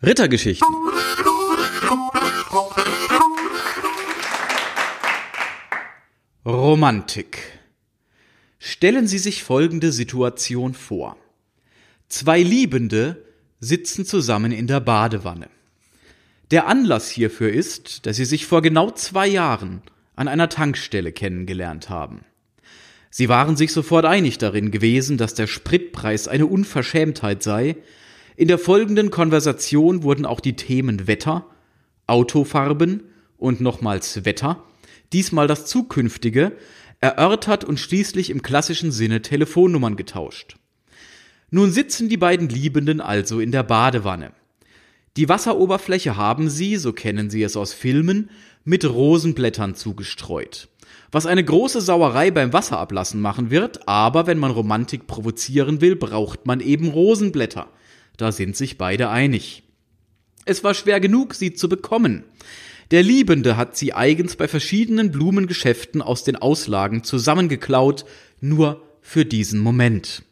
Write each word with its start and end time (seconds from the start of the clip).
Rittergeschichten. 0.00 0.68
Romantik. 6.46 7.38
Stellen 8.60 9.08
Sie 9.08 9.18
sich 9.18 9.42
folgende 9.42 9.90
Situation 9.90 10.74
vor. 10.74 11.16
Zwei 12.08 12.42
Liebende 12.42 13.24
sitzen 13.58 14.04
zusammen 14.04 14.52
in 14.52 14.68
der 14.68 14.78
Badewanne. 14.78 15.48
Der 16.52 16.68
Anlass 16.68 17.10
hierfür 17.10 17.52
ist, 17.52 18.06
dass 18.06 18.16
sie 18.16 18.24
sich 18.24 18.46
vor 18.46 18.62
genau 18.62 18.92
zwei 18.92 19.26
Jahren 19.26 19.82
an 20.14 20.28
einer 20.28 20.48
Tankstelle 20.48 21.12
kennengelernt 21.12 21.90
haben. 21.90 22.24
Sie 23.10 23.28
waren 23.28 23.56
sich 23.56 23.72
sofort 23.72 24.04
einig 24.04 24.38
darin 24.38 24.70
gewesen, 24.70 25.18
dass 25.18 25.34
der 25.34 25.48
Spritpreis 25.48 26.28
eine 26.28 26.46
Unverschämtheit 26.46 27.42
sei. 27.42 27.76
In 28.38 28.46
der 28.46 28.58
folgenden 28.58 29.10
Konversation 29.10 30.04
wurden 30.04 30.24
auch 30.24 30.38
die 30.38 30.54
Themen 30.54 31.08
Wetter, 31.08 31.44
Autofarben 32.06 33.02
und 33.36 33.60
nochmals 33.60 34.24
Wetter, 34.24 34.62
diesmal 35.12 35.48
das 35.48 35.66
zukünftige, 35.66 36.52
erörtert 37.00 37.64
und 37.64 37.80
schließlich 37.80 38.30
im 38.30 38.40
klassischen 38.40 38.92
Sinne 38.92 39.22
Telefonnummern 39.22 39.96
getauscht. 39.96 40.54
Nun 41.50 41.72
sitzen 41.72 42.08
die 42.08 42.16
beiden 42.16 42.48
Liebenden 42.48 43.00
also 43.00 43.40
in 43.40 43.50
der 43.50 43.64
Badewanne. 43.64 44.30
Die 45.16 45.28
Wasseroberfläche 45.28 46.16
haben 46.16 46.48
sie, 46.48 46.76
so 46.76 46.92
kennen 46.92 47.30
sie 47.30 47.42
es 47.42 47.56
aus 47.56 47.72
Filmen, 47.72 48.30
mit 48.62 48.84
Rosenblättern 48.84 49.74
zugestreut. 49.74 50.68
Was 51.10 51.26
eine 51.26 51.42
große 51.42 51.80
Sauerei 51.80 52.30
beim 52.30 52.52
Wasserablassen 52.52 53.20
machen 53.20 53.50
wird, 53.50 53.88
aber 53.88 54.28
wenn 54.28 54.38
man 54.38 54.52
Romantik 54.52 55.08
provozieren 55.08 55.80
will, 55.80 55.96
braucht 55.96 56.46
man 56.46 56.60
eben 56.60 56.86
Rosenblätter. 56.86 57.68
Da 58.18 58.32
sind 58.32 58.56
sich 58.56 58.76
beide 58.76 59.08
einig. 59.08 59.62
Es 60.44 60.64
war 60.64 60.74
schwer 60.74 61.00
genug, 61.00 61.34
sie 61.34 61.54
zu 61.54 61.68
bekommen. 61.68 62.24
Der 62.90 63.02
Liebende 63.02 63.56
hat 63.56 63.76
sie 63.76 63.92
eigens 63.92 64.36
bei 64.36 64.48
verschiedenen 64.48 65.12
Blumengeschäften 65.12 66.02
aus 66.02 66.24
den 66.24 66.36
Auslagen 66.36 67.04
zusammengeklaut, 67.04 68.04
nur 68.40 68.82
für 69.00 69.24
diesen 69.24 69.60
Moment. 69.60 70.22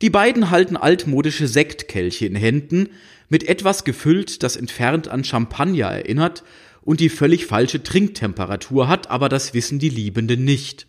Die 0.00 0.10
beiden 0.10 0.50
halten 0.50 0.76
altmodische 0.76 1.48
Sektkelche 1.48 2.26
in 2.26 2.36
Händen, 2.36 2.90
mit 3.28 3.48
etwas 3.48 3.84
gefüllt, 3.84 4.44
das 4.44 4.54
entfernt 4.54 5.08
an 5.08 5.24
Champagner 5.24 5.86
erinnert 5.86 6.44
und 6.82 7.00
die 7.00 7.08
völlig 7.08 7.46
falsche 7.46 7.82
Trinktemperatur 7.82 8.86
hat, 8.86 9.10
aber 9.10 9.28
das 9.28 9.54
wissen 9.54 9.80
die 9.80 9.88
Liebenden 9.88 10.44
nicht. 10.44 10.86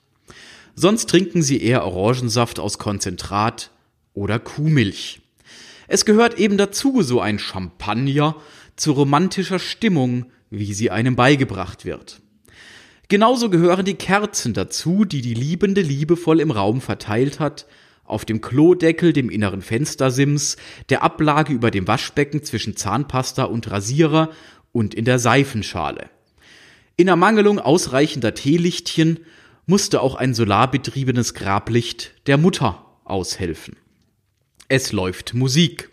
Sonst 0.75 1.09
trinken 1.09 1.41
sie 1.41 1.59
eher 1.59 1.85
Orangensaft 1.85 2.59
aus 2.59 2.77
Konzentrat 2.77 3.71
oder 4.13 4.37
Kuhmilch. 4.37 5.21
Es 5.87 6.05
gehört 6.05 6.37
eben 6.37 6.57
dazu, 6.57 7.01
so 7.01 7.21
ein 7.21 7.39
Champagner, 7.39 8.35
zu 8.75 8.91
romantischer 8.91 9.59
Stimmung, 9.59 10.27
wie 10.49 10.73
sie 10.73 10.91
einem 10.91 11.15
beigebracht 11.15 11.85
wird. 11.85 12.21
Genauso 13.09 13.49
gehören 13.49 13.85
die 13.85 13.95
Kerzen 13.95 14.53
dazu, 14.53 15.05
die 15.05 15.21
die 15.21 15.33
Liebende 15.33 15.81
liebevoll 15.81 16.41
im 16.41 16.51
Raum 16.51 16.81
verteilt 16.81 17.39
hat, 17.39 17.65
auf 18.03 18.25
dem 18.25 18.41
Klodeckel, 18.41 19.13
dem 19.13 19.29
inneren 19.29 19.61
Fenstersims, 19.61 20.57
der 20.89 21.03
Ablage 21.03 21.53
über 21.53 21.71
dem 21.71 21.87
Waschbecken 21.87 22.43
zwischen 22.43 22.75
Zahnpasta 22.75 23.45
und 23.45 23.69
Rasierer 23.69 24.29
und 24.71 24.93
in 24.93 25.05
der 25.05 25.19
Seifenschale. 25.19 26.09
In 26.97 27.07
Ermangelung 27.07 27.59
ausreichender 27.59 28.33
Teelichtchen 28.33 29.19
musste 29.65 30.01
auch 30.01 30.15
ein 30.15 30.33
solarbetriebenes 30.33 31.33
Grablicht 31.33 32.13
der 32.27 32.37
Mutter 32.37 32.85
aushelfen. 33.03 33.75
Es 34.69 34.91
läuft 34.91 35.33
Musik. 35.33 35.89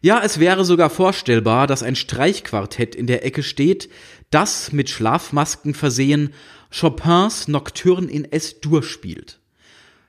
Ja, 0.00 0.22
es 0.22 0.38
wäre 0.38 0.64
sogar 0.64 0.90
vorstellbar, 0.90 1.66
dass 1.66 1.82
ein 1.82 1.96
Streichquartett 1.96 2.94
in 2.94 3.08
der 3.08 3.24
Ecke 3.24 3.42
steht, 3.42 3.90
das 4.30 4.70
mit 4.72 4.88
Schlafmasken 4.88 5.74
versehen 5.74 6.32
Chopins 6.70 7.48
Nocturne 7.48 8.08
in 8.08 8.30
S-Dur 8.30 8.84
spielt. 8.84 9.40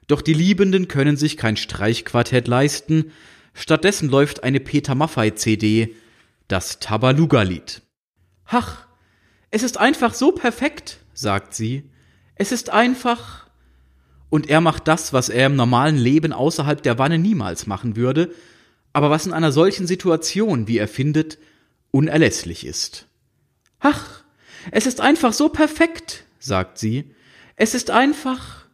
Doch 0.08 0.22
die 0.22 0.34
Liebenden 0.34 0.88
können 0.88 1.18
sich 1.18 1.38
kein 1.38 1.58
Streichquartett 1.58 2.48
leisten. 2.48 3.12
Stattdessen 3.54 4.10
läuft 4.10 4.44
eine 4.44 4.60
Peter 4.60 4.94
Maffay 4.94 5.34
CD, 5.34 5.96
das 6.48 6.80
Tabaluga-Lied. 6.80 7.82
Ach, 8.46 8.86
es 9.50 9.64
ist 9.64 9.80
einfach 9.80 10.14
so 10.14 10.32
perfekt, 10.32 11.00
sagt 11.14 11.56
sie. 11.56 11.90
Es 12.36 12.52
ist 12.52 12.70
einfach. 12.70 13.49
Und 14.30 14.50
er 14.50 14.62
macht 14.62 14.88
das, 14.88 15.14
was 15.14 15.30
er 15.30 15.48
im 15.48 15.56
normalen 15.56 15.98
Leben 15.98 16.34
außerhalb 16.34 16.82
der 16.84 17.00
Wanne 17.00 17.18
niemals 17.18 17.68
machen 17.68 17.96
würde, 17.96 18.34
aber 18.94 19.10
was 19.10 19.26
in 19.26 19.34
einer 19.34 19.52
solchen 19.52 19.88
Situation, 19.88 20.68
wie 20.68 20.78
er 20.78 20.88
findet, 20.88 21.38
unerlässlich 21.92 22.66
ist. 22.66 23.08
Ach, 23.80 24.24
es 24.72 24.86
ist 24.86 25.02
einfach 25.02 25.34
so 25.34 25.50
perfekt, 25.50 26.26
sagt 26.40 26.78
sie. 26.78 27.16
Es 27.56 27.74
ist 27.74 27.92
einfach. 27.92 28.66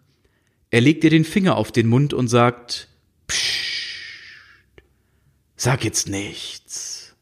Er 0.72 0.82
legt 0.82 1.04
ihr 1.04 1.10
den 1.10 1.26
Finger 1.26 1.56
auf 1.56 1.72
den 1.72 1.88
Mund 1.88 2.14
und 2.14 2.28
sagt, 2.28 2.88
Psst, 3.28 3.56
sag 5.56 5.84
jetzt 5.84 6.10
nichts. 6.10 7.16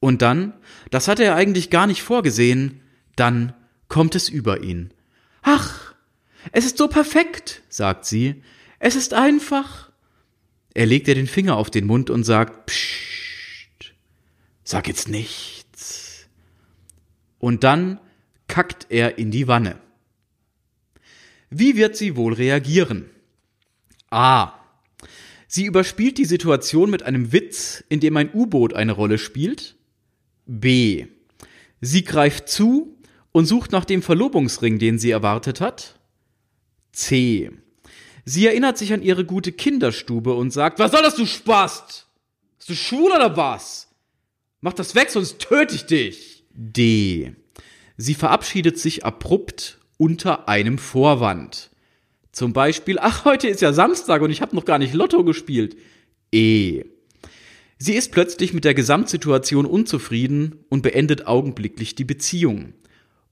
Und 0.00 0.22
dann, 0.22 0.54
das 0.90 1.08
hatte 1.08 1.24
er 1.24 1.34
eigentlich 1.34 1.70
gar 1.70 1.86
nicht 1.86 2.02
vorgesehen, 2.02 2.80
dann 3.16 3.54
kommt 3.88 4.14
es 4.14 4.28
über 4.28 4.62
ihn. 4.62 4.92
Ach, 5.42 5.85
es 6.52 6.64
ist 6.64 6.78
so 6.78 6.88
perfekt, 6.88 7.62
sagt 7.68 8.04
sie. 8.04 8.42
Es 8.78 8.96
ist 8.96 9.14
einfach. 9.14 9.90
Er 10.74 10.86
legt 10.86 11.08
ihr 11.08 11.14
den 11.14 11.26
Finger 11.26 11.56
auf 11.56 11.70
den 11.70 11.86
Mund 11.86 12.10
und 12.10 12.24
sagt, 12.24 12.66
Psst, 12.66 13.94
sag 14.64 14.88
jetzt 14.88 15.08
nichts. 15.08 16.28
Und 17.38 17.64
dann 17.64 18.00
kackt 18.48 18.86
er 18.90 19.18
in 19.18 19.30
die 19.30 19.48
Wanne. 19.48 19.80
Wie 21.50 21.76
wird 21.76 21.96
sie 21.96 22.16
wohl 22.16 22.34
reagieren? 22.34 23.08
A. 24.10 24.52
Sie 25.48 25.64
überspielt 25.64 26.18
die 26.18 26.24
Situation 26.24 26.90
mit 26.90 27.02
einem 27.04 27.32
Witz, 27.32 27.84
in 27.88 28.00
dem 28.00 28.16
ein 28.16 28.30
U-Boot 28.34 28.74
eine 28.74 28.92
Rolle 28.92 29.18
spielt. 29.18 29.76
B. 30.44 31.06
Sie 31.80 32.04
greift 32.04 32.48
zu 32.48 32.98
und 33.32 33.46
sucht 33.46 33.72
nach 33.72 33.84
dem 33.84 34.02
Verlobungsring, 34.02 34.78
den 34.78 34.98
sie 34.98 35.10
erwartet 35.10 35.60
hat. 35.60 35.95
C. 36.96 37.50
Sie 38.24 38.46
erinnert 38.46 38.78
sich 38.78 38.92
an 38.92 39.02
ihre 39.02 39.24
gute 39.24 39.52
Kinderstube 39.52 40.34
und 40.34 40.50
sagt, 40.50 40.78
was 40.78 40.90
soll 40.90 41.02
das, 41.02 41.14
du 41.14 41.26
Spast? 41.26 42.08
Bist 42.56 42.70
du 42.70 42.74
schwul 42.74 43.12
oder 43.12 43.36
was? 43.36 43.88
Mach 44.60 44.72
das 44.72 44.94
weg, 44.94 45.10
sonst 45.10 45.38
töte 45.38 45.74
ich 45.74 45.86
dich. 45.86 46.44
D. 46.50 47.36
Sie 47.96 48.14
verabschiedet 48.14 48.78
sich 48.78 49.04
abrupt 49.04 49.78
unter 49.98 50.48
einem 50.48 50.78
Vorwand. 50.78 51.70
Zum 52.32 52.52
Beispiel, 52.52 52.98
ach, 52.98 53.24
heute 53.24 53.48
ist 53.48 53.60
ja 53.60 53.72
Samstag 53.72 54.22
und 54.22 54.30
ich 54.30 54.42
habe 54.42 54.56
noch 54.56 54.64
gar 54.64 54.78
nicht 54.78 54.94
Lotto 54.94 55.22
gespielt. 55.22 55.76
E. 56.32 56.84
Sie 57.78 57.94
ist 57.94 58.10
plötzlich 58.10 58.54
mit 58.54 58.64
der 58.64 58.74
Gesamtsituation 58.74 59.66
unzufrieden 59.66 60.64
und 60.70 60.82
beendet 60.82 61.26
augenblicklich 61.26 61.94
die 61.94 62.04
Beziehung. 62.04 62.72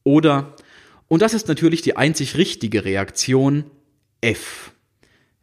Oder, 0.05 0.55
und 1.15 1.21
das 1.21 1.33
ist 1.33 1.47
natürlich 1.47 1.81
die 1.81 1.97
einzig 1.97 2.37
richtige 2.37 2.85
Reaktion, 2.85 3.71
F. 4.21 4.73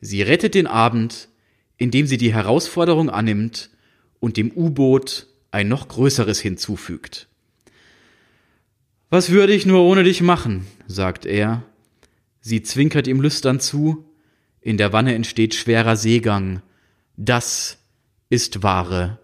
Sie 0.02 0.22
rettet 0.22 0.54
den 0.54 0.68
Abend, 0.68 1.30
indem 1.78 2.08
sie 2.08 2.18
die 2.18 2.34
Herausforderung 2.34 3.10
annimmt 3.10 3.70
und 4.20 4.36
dem 4.36 4.52
U-Boot 4.52 5.28
ein 5.50 5.70
noch 5.70 5.88
größeres 5.88 6.42
hinzufügt. 6.42 7.30
Was 9.10 9.30
würde 9.30 9.54
ich 9.54 9.66
nur 9.66 9.84
ohne 9.84 10.04
dich 10.04 10.22
machen? 10.22 10.68
sagt 10.88 11.26
er. 11.26 11.64
Sie 12.42 12.64
zwinkert 12.64 13.08
ihm 13.08 13.22
lüstern 13.22 13.62
zu. 13.62 14.04
In 14.60 14.76
der 14.76 14.92
Wanne 14.92 15.16
entsteht 15.16 15.56
schwerer 15.56 15.96
Seegang. 15.96 16.62
Das 17.16 17.78
ist 18.30 18.62
wahre 18.62 19.20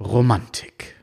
Romantik. 0.00 0.93